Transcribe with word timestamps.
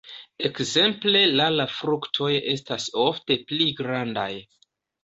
Ekzemple 0.47 1.21
la 1.41 1.47
la 1.57 1.67
fruktoj 1.75 2.33
estas 2.57 2.89
ofte 3.07 3.41
pli 3.49 3.71
grandaj. 3.83 4.31